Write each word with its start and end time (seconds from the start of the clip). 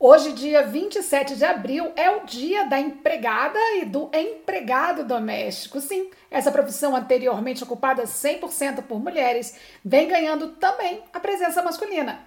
Hoje, 0.00 0.32
dia 0.32 0.62
27 0.62 1.34
de 1.34 1.44
abril, 1.44 1.90
é 1.96 2.08
o 2.08 2.24
dia 2.24 2.66
da 2.66 2.78
empregada 2.78 3.58
e 3.80 3.84
do 3.84 4.08
empregado 4.14 5.04
doméstico. 5.04 5.80
Sim, 5.80 6.08
essa 6.30 6.52
profissão 6.52 6.94
anteriormente 6.94 7.64
ocupada 7.64 8.04
100% 8.04 8.82
por 8.82 9.00
mulheres 9.00 9.58
vem 9.84 10.06
ganhando 10.06 10.50
também 10.50 11.02
a 11.12 11.18
presença 11.18 11.64
masculina. 11.64 12.20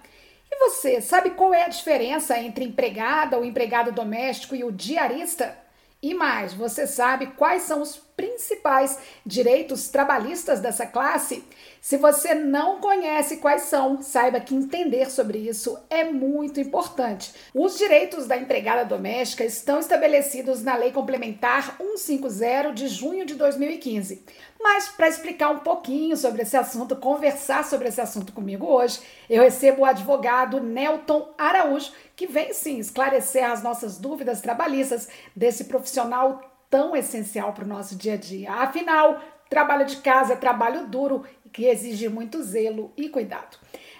E 0.50 0.56
você, 0.58 1.00
sabe 1.00 1.30
qual 1.30 1.54
é 1.54 1.64
a 1.64 1.68
diferença 1.68 2.38
entre 2.38 2.62
empregada 2.62 3.38
ou 3.38 3.44
empregado 3.44 3.90
doméstico 3.90 4.54
e 4.54 4.62
o 4.64 4.70
diarista? 4.70 5.56
E 6.02 6.12
mais, 6.12 6.52
você 6.52 6.86
sabe 6.86 7.28
quais 7.28 7.62
são 7.62 7.80
os 7.80 7.96
principais 8.22 9.00
direitos 9.26 9.88
trabalhistas 9.88 10.60
dessa 10.60 10.86
classe? 10.86 11.42
Se 11.80 11.96
você 11.96 12.32
não 12.32 12.80
conhece 12.80 13.38
quais 13.38 13.62
são, 13.62 14.00
saiba 14.00 14.38
que 14.38 14.54
entender 14.54 15.10
sobre 15.10 15.38
isso 15.38 15.76
é 15.90 16.04
muito 16.04 16.60
importante. 16.60 17.34
Os 17.52 17.76
direitos 17.76 18.28
da 18.28 18.36
empregada 18.36 18.84
doméstica 18.84 19.44
estão 19.44 19.80
estabelecidos 19.80 20.62
na 20.62 20.76
Lei 20.76 20.92
Complementar 20.92 21.76
150 21.78 22.72
de 22.72 22.86
junho 22.86 23.26
de 23.26 23.34
2015. 23.34 24.24
Mas 24.62 24.86
para 24.86 25.08
explicar 25.08 25.50
um 25.50 25.58
pouquinho 25.58 26.16
sobre 26.16 26.42
esse 26.42 26.56
assunto, 26.56 26.94
conversar 26.94 27.64
sobre 27.64 27.88
esse 27.88 28.00
assunto 28.00 28.32
comigo 28.32 28.66
hoje, 28.66 29.00
eu 29.28 29.42
recebo 29.42 29.82
o 29.82 29.84
advogado 29.84 30.60
Nelton 30.60 31.34
Araújo, 31.36 31.90
que 32.14 32.28
vem 32.28 32.54
sim 32.54 32.78
esclarecer 32.78 33.44
as 33.44 33.64
nossas 33.64 33.98
dúvidas 33.98 34.40
trabalhistas 34.40 35.08
desse 35.34 35.64
profissional 35.64 36.51
tão 36.72 36.96
essencial 36.96 37.52
para 37.52 37.66
o 37.66 37.68
nosso 37.68 37.94
dia 37.94 38.14
a 38.14 38.16
dia. 38.16 38.50
Afinal, 38.50 39.20
trabalho 39.50 39.84
de 39.84 39.96
casa 39.96 40.32
é 40.32 40.36
trabalho 40.36 40.86
duro 40.86 41.22
que 41.52 41.66
exige 41.66 42.08
muito 42.08 42.42
zelo 42.42 42.90
e 42.96 43.10
cuidado. 43.10 43.58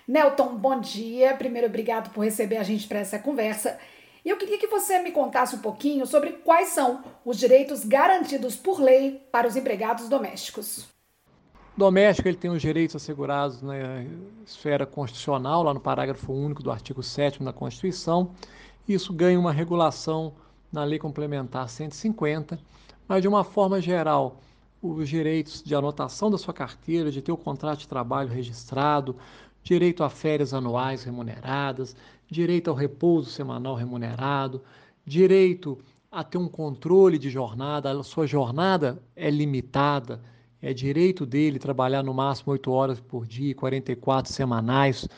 Nelton, 0.08 0.56
bom 0.56 0.80
dia. 0.80 1.36
Primeiro, 1.36 1.66
obrigado 1.66 2.10
por 2.14 2.24
receber 2.24 2.56
a 2.56 2.62
gente 2.62 2.88
para 2.88 3.00
essa 3.00 3.18
conversa. 3.18 3.78
E 4.24 4.30
eu 4.30 4.38
queria 4.38 4.58
que 4.58 4.68
você 4.68 4.98
me 5.00 5.12
contasse 5.12 5.54
um 5.54 5.58
pouquinho 5.58 6.06
sobre 6.06 6.30
quais 6.44 6.68
são 6.68 7.04
os 7.26 7.38
direitos 7.38 7.84
garantidos 7.84 8.56
por 8.56 8.80
lei 8.80 9.22
para 9.30 9.46
os 9.46 9.54
empregados 9.54 10.08
domésticos. 10.08 10.88
Doméstico 11.76 12.26
ele 12.26 12.38
tem 12.38 12.50
os 12.50 12.62
direitos 12.62 12.96
assegurados 12.96 13.60
na 13.60 13.74
esfera 14.46 14.86
constitucional, 14.86 15.62
lá 15.62 15.74
no 15.74 15.80
parágrafo 15.80 16.32
único 16.32 16.62
do 16.62 16.70
artigo 16.70 17.02
7 17.02 17.42
da 17.42 17.52
Constituição. 17.52 18.30
Isso 18.88 19.12
ganha 19.12 19.38
uma 19.38 19.52
regulação 19.52 20.32
na 20.72 20.84
Lei 20.84 20.98
Complementar 20.98 21.68
150, 21.68 22.58
mas 23.06 23.20
de 23.20 23.28
uma 23.28 23.44
forma 23.44 23.80
geral, 23.80 24.40
os 24.80 25.08
direitos 25.08 25.62
de 25.62 25.74
anotação 25.74 26.30
da 26.30 26.38
sua 26.38 26.54
carteira, 26.54 27.10
de 27.10 27.20
ter 27.20 27.30
o 27.30 27.36
contrato 27.36 27.80
de 27.80 27.88
trabalho 27.88 28.28
registrado, 28.28 29.14
direito 29.62 30.02
a 30.02 30.08
férias 30.08 30.52
anuais 30.54 31.04
remuneradas, 31.04 31.94
direito 32.28 32.70
ao 32.70 32.76
repouso 32.76 33.30
semanal 33.30 33.74
remunerado, 33.74 34.62
direito 35.04 35.78
a 36.10 36.24
ter 36.24 36.38
um 36.38 36.48
controle 36.48 37.18
de 37.18 37.30
jornada, 37.30 37.90
a 37.90 38.02
sua 38.02 38.26
jornada 38.26 39.00
é 39.14 39.30
limitada, 39.30 40.20
é 40.60 40.72
direito 40.72 41.24
dele 41.26 41.58
trabalhar 41.58 42.02
no 42.02 42.14
máximo 42.14 42.52
8 42.52 42.70
horas 42.70 43.00
por 43.00 43.26
dia, 43.26 43.54
44 43.54 44.32
semanais. 44.32 45.08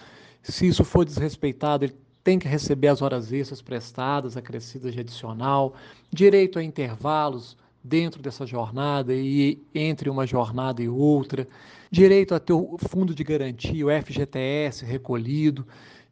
Se 0.42 0.66
isso 0.66 0.84
for 0.84 1.04
desrespeitado, 1.04 1.84
ele 1.84 1.96
tem 2.24 2.38
que 2.38 2.48
receber 2.48 2.88
as 2.88 3.02
horas 3.02 3.30
extras 3.30 3.60
prestadas, 3.60 4.34
acrescidas 4.34 4.94
de 4.94 5.00
adicional, 5.00 5.74
direito 6.10 6.58
a 6.58 6.64
intervalos 6.64 7.54
dentro 7.82 8.22
dessa 8.22 8.46
jornada 8.46 9.12
e 9.14 9.62
entre 9.74 10.08
uma 10.08 10.26
jornada 10.26 10.82
e 10.82 10.88
outra, 10.88 11.46
direito 11.90 12.34
a 12.34 12.40
ter 12.40 12.54
o 12.54 12.78
fundo 12.88 13.14
de 13.14 13.22
garantia, 13.22 13.86
o 13.86 13.90
FGTS 13.90 14.86
recolhido, 14.86 15.66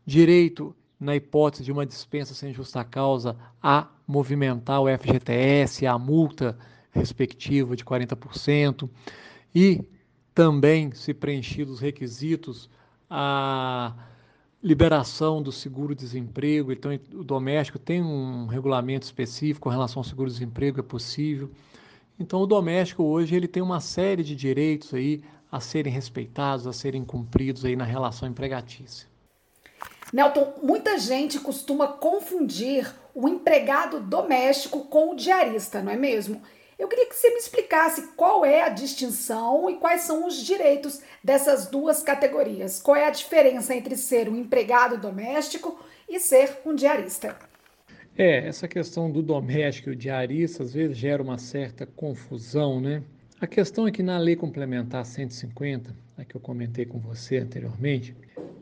direito 0.05 0.77
na 1.01 1.17
hipótese 1.17 1.65
de 1.65 1.73
uma 1.73 1.87
dispensa 1.87 2.35
sem 2.35 2.53
justa 2.53 2.85
causa, 2.85 3.35
a 3.63 3.89
movimentar 4.07 4.83
o 4.83 4.87
FGTS, 4.87 5.87
a 5.87 5.99
multa 5.99 6.59
respectiva 6.93 7.75
de 7.75 7.85
40%, 7.85 8.89
e 9.55 9.83
também, 10.35 10.93
se 10.93 11.15
preenchidos 11.15 11.77
os 11.77 11.81
requisitos, 11.81 12.69
a 13.09 13.95
liberação 14.63 15.43
do 15.43 15.51
seguro-desemprego. 15.51 16.73
Então, 16.73 16.93
o 17.15 17.25
doméstico 17.25 17.79
tem 17.79 18.03
um 18.03 18.47
regulamento 18.47 19.05
específico 19.05 19.65
com 19.65 19.69
relação 19.69 20.01
ao 20.01 20.05
seguro-desemprego, 20.05 20.81
é 20.81 20.83
possível. 20.83 21.51
Então, 22.19 22.41
o 22.41 22.47
doméstico 22.47 23.03
hoje 23.03 23.35
ele 23.35 23.49
tem 23.49 23.63
uma 23.63 23.81
série 23.81 24.23
de 24.23 24.37
direitos 24.37 24.95
aí 24.95 25.23
a 25.51 25.59
serem 25.61 25.93
respeitados, 25.93 26.67
a 26.67 26.73
serem 26.73 27.05
cumpridos 27.05 27.65
aí 27.65 27.75
na 27.75 27.85
relação 27.85 28.29
empregatícia. 28.29 29.09
Nelton, 30.13 30.55
muita 30.63 30.99
gente 30.99 31.41
costuma 31.41 31.89
confundir 31.89 32.91
o 33.15 33.29
empregado 33.29 33.99
doméstico 34.01 34.85
com 34.85 35.13
o 35.13 35.17
diarista, 35.17 35.83
não 35.83 35.93
é 35.93 35.97
mesmo? 35.97 36.41
Eu 36.83 36.89
queria 36.89 37.07
que 37.07 37.15
você 37.15 37.31
me 37.31 37.37
explicasse 37.37 38.09
qual 38.17 38.45
é 38.45 38.63
a 38.63 38.69
distinção 38.69 39.71
e 39.71 39.77
quais 39.77 40.01
são 40.01 40.27
os 40.27 40.45
direitos 40.45 41.01
dessas 41.23 41.69
duas 41.69 42.03
categorias. 42.03 42.83
Qual 42.83 42.97
é 42.97 43.07
a 43.07 43.11
diferença 43.11 43.73
entre 43.73 43.97
ser 43.97 44.29
um 44.29 44.35
empregado 44.35 44.99
doméstico 44.99 45.79
e 46.09 46.19
ser 46.19 46.59
um 46.67 46.75
diarista? 46.75 47.37
É, 48.19 48.49
essa 48.49 48.67
questão 48.67 49.09
do 49.09 49.23
doméstico 49.23 49.91
e 49.91 49.93
o 49.93 49.97
diarista 49.97 50.65
às 50.65 50.75
vezes 50.75 50.97
gera 50.97 51.23
uma 51.23 51.39
certa 51.39 51.87
confusão, 51.87 52.81
né? 52.81 53.01
A 53.41 53.47
questão 53.47 53.87
é 53.87 53.93
que 53.93 54.03
na 54.03 54.19
Lei 54.19 54.35
Complementar 54.35 55.07
150, 55.07 55.95
a 56.19 56.25
que 56.25 56.35
eu 56.35 56.41
comentei 56.41 56.85
com 56.85 56.99
você 56.99 57.37
anteriormente, 57.37 58.13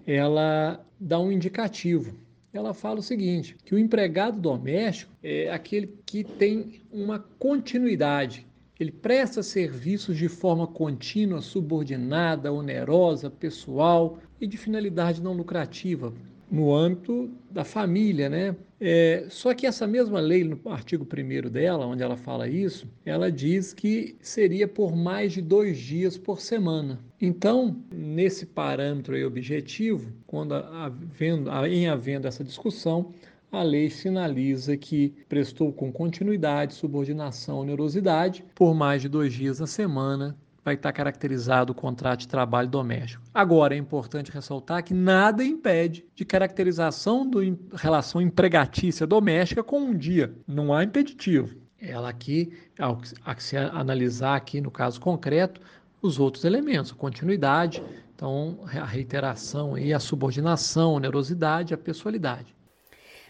ela 0.07 0.85
dá 1.01 1.19
um 1.19 1.33
indicativo. 1.33 2.15
Ela 2.53 2.75
fala 2.75 2.99
o 2.99 3.03
seguinte, 3.03 3.57
que 3.65 3.75
o 3.75 3.79
empregado 3.79 4.41
doméstico 4.41 5.13
é 5.23 5.51
aquele 5.53 5.95
que 6.05 6.25
tem 6.25 6.83
uma 6.91 7.19
continuidade, 7.39 8.47
ele 8.79 8.91
presta 8.91 9.43
serviços 9.43 10.17
de 10.17 10.27
forma 10.27 10.67
contínua, 10.67 11.43
subordinada, 11.43 12.51
onerosa, 12.51 13.29
pessoal 13.31 14.19
e 14.41 14.47
de 14.47 14.57
finalidade 14.57 15.23
não 15.23 15.35
lucrativa, 15.35 16.15
no 16.51 16.75
âmbito 16.75 17.31
da 17.51 17.65
família, 17.65 18.29
né? 18.29 18.57
É, 18.81 19.27
só 19.29 19.53
que 19.53 19.67
essa 19.67 19.87
mesma 19.87 20.21
lei, 20.21 20.43
no 20.43 20.59
artigo 20.67 21.07
1 21.07 21.51
dela, 21.51 21.87
onde 21.87 22.03
ela 22.03 22.17
fala 22.17 22.49
isso, 22.49 22.89
ela 23.05 23.31
diz 23.31 23.75
que 23.75 24.17
seria 24.21 24.67
por 24.67 24.97
mais 24.97 25.33
de 25.33 25.43
dois 25.43 25.79
dias 25.79 26.17
por 26.17 26.41
semana. 26.41 26.99
Então, 27.21 27.77
nesse 27.95 28.47
parâmetro 28.47 29.15
aí 29.15 29.25
objetivo, 29.25 30.11
quando 30.27 30.55
havendo, 30.55 31.51
em 31.67 31.89
havendo 31.89 32.27
essa 32.27 32.43
discussão, 32.43 33.13
a 33.53 33.63
lei 33.63 33.91
sinaliza 33.91 34.77
que 34.77 35.13
prestou 35.29 35.73
com 35.73 35.93
continuidade, 35.93 36.73
subordinação, 36.73 37.59
onerosidade 37.59 38.45
por 38.55 38.75
mais 38.75 39.03
de 39.03 39.09
dois 39.09 39.33
dias 39.33 39.61
na 39.61 39.67
semana 39.67 40.37
vai 40.65 40.75
estar 40.75 40.93
caracterizado 40.93 41.73
o 41.73 41.75
contrato 41.75 42.21
de 42.21 42.29
trabalho 42.29 42.69
doméstico. 42.69 43.23
Agora, 43.33 43.75
é 43.75 43.79
importante 43.79 44.31
ressaltar 44.31 44.83
que 44.85 44.93
nada 44.93 45.45
impede 45.45 46.05
de 46.15 46.25
caracterização 46.25 47.29
da 47.29 47.41
relação 47.75 48.21
empregatícia 48.21 49.07
doméstica 49.07 49.63
com 49.63 49.81
um 49.81 49.97
dia. 49.97 50.35
Não 50.47 50.73
há 50.73 50.85
impeditivo. 50.85 51.57
Ela 51.81 52.11
aqui, 52.11 52.53
ao 52.79 52.99
que 52.99 53.43
se 53.43 53.57
analisar 53.57 54.37
aqui 54.37 54.61
no 54.61 54.71
caso 54.71 55.01
concreto, 55.01 55.61
os 56.03 56.19
outros 56.19 56.45
elementos, 56.45 56.93
a 56.93 56.95
continuidade, 56.95 57.83
então 58.15 58.61
a 58.65 58.85
reiteração 58.85 59.79
e 59.79 59.93
a 59.93 59.99
subordinação, 59.99 60.91
a 60.91 60.95
onerosidade, 60.95 61.73
a 61.73 61.79
pessoalidade. 61.79 62.55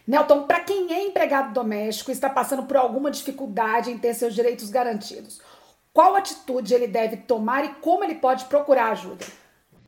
Nelton, 0.05 0.43
para 0.43 0.61
quem 0.61 0.91
é 0.93 1.07
empregado 1.07 1.53
doméstico 1.53 2.11
e 2.11 2.13
está 2.13 2.29
passando 2.29 2.63
por 2.63 2.75
alguma 2.75 3.11
dificuldade 3.11 3.91
em 3.91 3.97
ter 3.97 4.13
seus 4.13 4.33
direitos 4.33 4.69
garantidos, 4.69 5.39
qual 5.93 6.15
atitude 6.15 6.73
ele 6.73 6.87
deve 6.87 7.17
tomar 7.17 7.65
e 7.65 7.73
como 7.75 8.03
ele 8.03 8.15
pode 8.15 8.45
procurar 8.45 8.91
ajuda? 8.91 9.25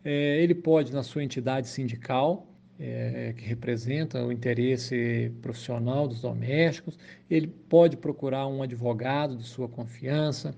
É, 0.04 0.42
ele 0.42 0.54
pode, 0.54 0.92
na 0.92 1.02
sua 1.02 1.24
entidade 1.24 1.68
sindical, 1.68 2.46
é, 2.80 3.34
que 3.38 3.46
representa 3.46 4.24
o 4.24 4.32
interesse 4.32 5.32
profissional 5.42 6.08
dos 6.08 6.22
domésticos, 6.22 6.98
ele 7.30 7.48
pode 7.48 7.96
procurar 7.96 8.48
um 8.48 8.62
advogado 8.62 9.38
de 9.38 9.44
sua 9.44 9.70
confiança, 9.70 10.54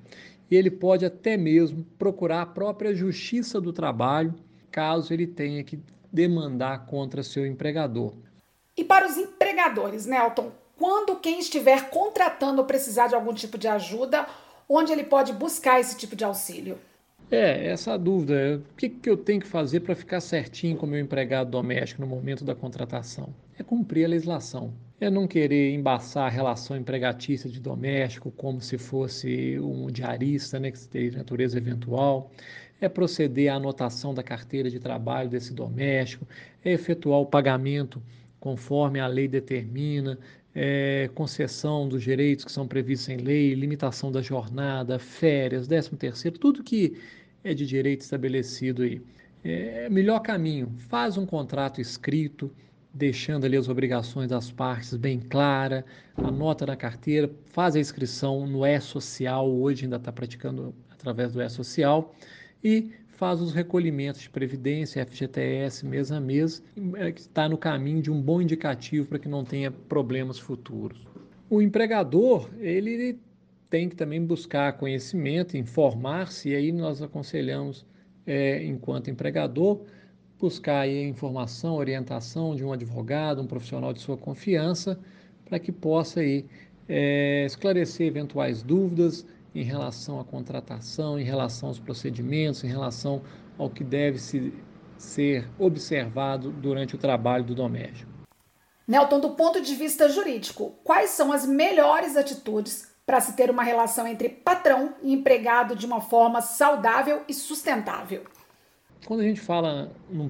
e 0.49 0.55
ele 0.55 0.71
pode 0.71 1.05
até 1.05 1.37
mesmo 1.37 1.83
procurar 1.97 2.41
a 2.41 2.45
própria 2.45 2.93
justiça 2.93 3.59
do 3.59 3.73
trabalho, 3.73 4.33
caso 4.71 5.13
ele 5.13 5.27
tenha 5.27 5.63
que 5.63 5.79
demandar 6.11 6.85
contra 6.85 7.21
seu 7.23 7.45
empregador. 7.45 8.13
E 8.77 8.83
para 8.83 9.07
os 9.07 9.17
empregadores, 9.17 10.05
Nelton, 10.05 10.51
quando 10.77 11.15
quem 11.17 11.39
estiver 11.39 11.89
contratando 11.89 12.63
precisar 12.65 13.07
de 13.07 13.15
algum 13.15 13.33
tipo 13.33 13.57
de 13.57 13.67
ajuda, 13.67 14.27
onde 14.69 14.91
ele 14.91 15.03
pode 15.03 15.33
buscar 15.33 15.79
esse 15.79 15.97
tipo 15.97 16.15
de 16.15 16.23
auxílio? 16.23 16.77
É, 17.29 17.67
essa 17.67 17.97
dúvida. 17.97 18.61
O 18.71 18.75
que, 18.75 18.89
que 18.89 19.09
eu 19.09 19.17
tenho 19.17 19.41
que 19.41 19.47
fazer 19.47 19.79
para 19.79 19.95
ficar 19.95 20.21
certinho 20.21 20.77
com 20.77 20.85
o 20.85 20.89
meu 20.89 20.99
empregado 20.99 21.49
doméstico 21.49 22.01
no 22.01 22.07
momento 22.07 22.43
da 22.43 22.53
contratação? 22.53 23.33
É 23.57 23.63
cumprir 23.63 24.05
a 24.05 24.09
legislação. 24.09 24.73
É 24.99 25.09
não 25.09 25.27
querer 25.27 25.73
embaçar 25.73 26.27
a 26.27 26.29
relação 26.29 26.77
empregatícia 26.77 27.49
de 27.49 27.59
doméstico 27.59 28.31
como 28.31 28.61
se 28.61 28.77
fosse 28.77 29.59
um 29.59 29.87
diarista, 29.87 30.59
né, 30.59 30.71
que 30.71 30.87
teria 30.87 31.17
natureza 31.17 31.57
eventual. 31.57 32.31
É 32.79 32.87
proceder 32.87 33.51
à 33.51 33.55
anotação 33.55 34.13
da 34.13 34.21
carteira 34.21 34.69
de 34.69 34.79
trabalho 34.79 35.29
desse 35.29 35.53
doméstico. 35.53 36.27
É 36.63 36.71
efetuar 36.71 37.19
o 37.19 37.25
pagamento 37.25 38.01
conforme 38.39 38.99
a 38.99 39.07
lei 39.07 39.27
determina, 39.27 40.19
é, 40.55 41.09
concessão 41.13 41.87
dos 41.87 42.01
direitos 42.01 42.45
que 42.45 42.51
são 42.51 42.65
previstos 42.65 43.09
em 43.09 43.17
lei, 43.17 43.53
limitação 43.53 44.09
da 44.09 44.21
jornada, 44.21 44.97
férias, 44.97 45.67
13 45.67 45.89
terceiro, 45.97 46.39
tudo 46.39 46.63
que 46.63 46.97
é 47.43 47.53
de 47.53 47.65
direito 47.65 48.01
estabelecido 48.01 48.83
aí. 48.83 49.01
É, 49.43 49.89
melhor 49.89 50.19
caminho, 50.21 50.73
faz 50.87 51.17
um 51.17 51.25
contrato 51.25 51.81
escrito, 51.81 52.49
deixando 52.93 53.45
ali 53.45 53.57
as 53.57 53.67
obrigações 53.67 54.29
das 54.29 54.49
partes 54.49 54.95
bem 54.95 55.19
clara, 55.19 55.85
anota 56.15 56.65
na 56.65 56.77
carteira, 56.77 57.29
faz 57.47 57.75
a 57.75 57.79
inscrição 57.79 58.47
no 58.47 58.65
E-Social, 58.65 59.51
hoje 59.51 59.83
ainda 59.83 59.97
está 59.97 60.11
praticando 60.11 60.73
através 60.89 61.33
do 61.33 61.41
E-Social, 61.41 62.15
e 62.63 62.91
faz 63.15 63.41
os 63.41 63.53
recolhimentos 63.53 64.21
de 64.21 64.29
previdência, 64.29 65.05
FGTS, 65.05 65.85
mês 65.85 66.11
a 66.11 66.19
mês, 66.19 66.61
é, 66.95 67.11
que 67.11 67.21
está 67.21 67.47
no 67.47 67.57
caminho 67.57 68.01
de 68.01 68.11
um 68.11 68.21
bom 68.21 68.41
indicativo 68.41 69.07
para 69.07 69.19
que 69.19 69.27
não 69.27 69.43
tenha 69.43 69.71
problemas 69.71 70.37
futuros. 70.37 70.99
O 71.49 71.61
empregador, 71.61 72.49
ele 72.59 73.17
tem 73.69 73.87
que 73.87 73.95
também 73.95 74.23
buscar 74.23 74.73
conhecimento, 74.73 75.57
informar-se, 75.57 76.49
e 76.49 76.55
aí 76.55 76.71
nós 76.71 77.01
aconselhamos, 77.01 77.85
é, 78.27 78.63
enquanto 78.65 79.09
empregador, 79.09 79.81
buscar 80.39 80.81
aí 80.81 81.07
informação, 81.07 81.75
orientação 81.75 82.55
de 82.55 82.63
um 82.65 82.73
advogado, 82.73 83.41
um 83.41 83.47
profissional 83.47 83.93
de 83.93 84.01
sua 84.01 84.17
confiança, 84.17 84.99
para 85.45 85.57
que 85.57 85.71
possa 85.71 86.19
aí, 86.19 86.45
é, 86.87 87.45
esclarecer 87.45 88.07
eventuais 88.07 88.61
dúvidas, 88.61 89.25
em 89.55 89.63
relação 89.63 90.19
à 90.19 90.25
contratação, 90.25 91.17
em 91.17 91.23
relação 91.23 91.69
aos 91.69 91.79
procedimentos, 91.79 92.63
em 92.63 92.67
relação 92.67 93.21
ao 93.57 93.69
que 93.69 93.85
deve 93.85 94.19
se, 94.19 94.53
ser 94.97 95.49
observado 95.57 96.51
durante 96.51 96.93
o 96.93 96.97
trabalho 96.97 97.45
do 97.45 97.55
doméstico. 97.55 98.11
Nelton, 98.85 99.19
do 99.19 99.31
ponto 99.31 99.61
de 99.61 99.73
vista 99.73 100.09
jurídico, 100.09 100.75
quais 100.83 101.11
são 101.11 101.31
as 101.31 101.47
melhores 101.47 102.17
atitudes 102.17 102.93
para 103.05 103.21
se 103.21 103.35
ter 103.35 103.49
uma 103.49 103.63
relação 103.63 104.05
entre 104.05 104.29
patrão 104.29 104.93
e 105.01 105.13
empregado 105.13 105.75
de 105.75 105.85
uma 105.85 106.01
forma 106.01 106.41
saudável 106.41 107.23
e 107.27 107.33
sustentável? 107.33 108.23
Quando 109.05 109.21
a 109.21 109.23
gente 109.23 109.39
fala 109.39 109.91
num 110.09 110.29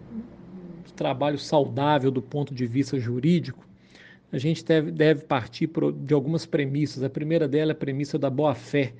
trabalho 0.96 1.40
saudável 1.40 2.12
do 2.12 2.22
ponto 2.22 2.54
de 2.54 2.66
vista 2.66 3.00
jurídico, 3.00 3.66
a 4.36 4.38
gente 4.38 4.66
deve, 4.66 4.92
deve 4.92 5.24
partir 5.24 5.70
de 6.04 6.14
algumas 6.14 6.46
premissas. 6.46 7.02
A 7.02 7.10
primeira 7.10 7.48
dela 7.48 7.72
é 7.72 7.74
a 7.74 7.76
premissa 7.76 8.20
da 8.20 8.30
boa-fé. 8.30 8.92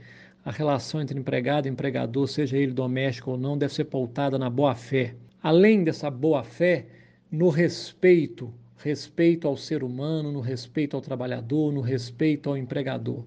A 0.46 0.50
relação 0.50 1.02
entre 1.02 1.20
empregado 1.20 1.68
e 1.68 1.70
empregador, 1.70 2.26
seja 2.30 2.58
ele 2.58 2.72
doméstico 2.72 3.32
ou 3.32 3.38
não, 3.38 3.58
deve 3.58 3.74
ser 3.74 3.84
pautada 3.84 4.40
na 4.40 4.50
boa-fé. 4.50 5.14
Além 5.44 5.84
dessa 5.84 6.10
boa-fé, 6.10 6.86
no 7.30 7.50
respeito, 7.50 8.54
respeito 8.78 9.46
ao 9.46 9.58
ser 9.58 9.84
humano, 9.84 10.32
no 10.32 10.40
respeito 10.40 10.96
ao 10.96 11.02
trabalhador, 11.02 11.74
no 11.74 11.82
respeito 11.82 12.50
ao 12.50 12.56
empregador. 12.56 13.26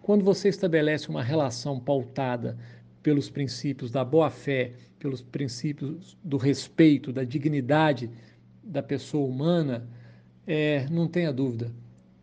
Quando 0.00 0.24
você 0.24 0.48
estabelece 0.48 1.08
uma 1.08 1.22
relação 1.22 1.80
pautada 1.80 2.56
pelos 3.02 3.28
princípios 3.28 3.90
da 3.90 4.04
boa-fé, 4.04 4.74
pelos 5.00 5.20
princípios 5.20 6.16
do 6.22 6.36
respeito, 6.36 7.12
da 7.12 7.24
dignidade 7.24 8.08
da 8.62 8.84
pessoa 8.84 9.26
humana, 9.26 9.88
é, 10.52 10.84
não 10.90 11.06
tenha 11.06 11.32
dúvida, 11.32 11.70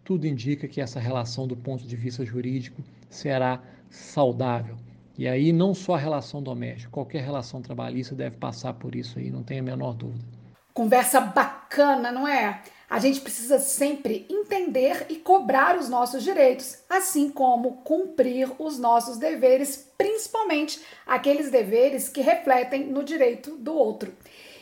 tudo 0.03 0.27
indica 0.27 0.67
que 0.67 0.81
essa 0.81 0.99
relação, 0.99 1.47
do 1.47 1.55
ponto 1.55 1.87
de 1.87 1.95
vista 1.95 2.25
jurídico, 2.25 2.83
será 3.09 3.61
saudável. 3.89 4.75
E 5.17 5.29
aí, 5.29 5.53
não 5.53 5.73
só 5.73 5.95
a 5.95 5.97
relação 5.97 6.43
doméstica, 6.43 6.91
qualquer 6.91 7.23
relação 7.23 7.61
trabalhista 7.61 8.13
deve 8.13 8.35
passar 8.35 8.73
por 8.73 8.95
isso 8.95 9.17
aí, 9.17 9.31
não 9.31 9.43
tenha 9.43 9.61
a 9.61 9.63
menor 9.63 9.93
dúvida. 9.93 10.25
Conversa 10.73 11.21
bacana, 11.21 12.11
não 12.11 12.27
é? 12.27 12.61
A 12.89 12.99
gente 12.99 13.21
precisa 13.21 13.59
sempre 13.59 14.27
entender 14.29 15.05
e 15.09 15.15
cobrar 15.15 15.77
os 15.77 15.87
nossos 15.87 16.21
direitos, 16.21 16.79
assim 16.89 17.29
como 17.29 17.77
cumprir 17.77 18.51
os 18.59 18.77
nossos 18.77 19.17
deveres, 19.17 19.89
principalmente 19.97 20.81
aqueles 21.05 21.49
deveres 21.49 22.09
que 22.09 22.19
refletem 22.19 22.87
no 22.87 23.05
direito 23.05 23.57
do 23.57 23.73
outro. 23.73 24.11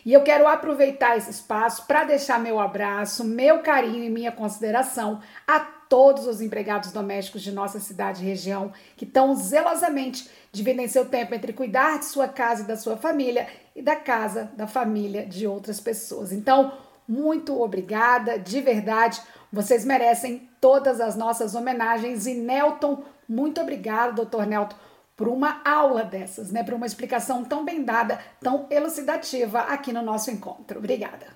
E 0.06 0.13
eu 0.13 0.22
quero 0.22 0.48
aproveitar 0.48 1.18
esse 1.18 1.31
espaço 1.31 1.88
para 1.88 2.04
deixar 2.04 2.40
meu 2.40 2.60
abraço, 2.60 3.24
meu 3.24 3.63
carinho 3.63 4.04
e 4.04 4.10
minha 4.10 4.31
consideração 4.31 5.19
a 5.48 5.60
todos 5.60 6.28
os 6.28 6.42
empregados 6.42 6.92
domésticos 6.92 7.42
de 7.42 7.52
nossa 7.52 7.80
cidade 7.80 8.22
e 8.22 8.28
região 8.28 8.72
que 8.96 9.04
estão 9.04 9.36
zelosamente 9.36 10.30
dividem 10.52 10.88
seu 10.88 11.06
tempo 11.06 11.34
entre 11.34 11.54
cuidar 11.54 12.00
de 12.00 12.06
sua 12.06 12.28
casa 12.28 12.63
e 12.63 12.68
da 12.68 12.78
sua 12.78 12.98
família 12.98 13.48
e 13.75 13.81
da 13.81 13.96
casa, 13.96 14.52
da 14.56 14.68
família 14.68 15.25
de 15.25 15.48
outras 15.48 15.80
pessoas. 15.80 16.31
Então, 16.31 16.72
muito 17.08 17.60
obrigada, 17.62 18.38
de 18.38 18.62
verdade. 18.62 19.22
Vocês 19.51 19.86
merecem 19.86 20.50
todas 20.62 21.01
as 21.01 21.16
nossas 21.16 21.56
homenagens. 21.56 22.25
E 22.25 22.34
Nelton, 22.34 23.04
muito 23.28 23.60
obrigado, 23.62 24.16
doutor 24.16 24.46
Nelton, 24.46 24.75
por 25.15 25.27
uma 25.27 25.62
aula 25.63 26.03
dessas, 26.03 26.51
né? 26.51 26.63
Por 26.63 26.73
uma 26.73 26.85
explicação 26.85 27.44
tão 27.44 27.63
bem 27.63 27.83
dada, 27.83 28.19
tão 28.41 28.67
elucidativa 28.69 29.62
aqui 29.62 29.94
no 29.94 30.01
nosso 30.01 30.29
encontro. 30.29 30.79
Obrigada. 30.79 31.27